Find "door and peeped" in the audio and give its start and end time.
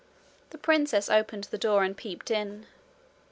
1.59-2.31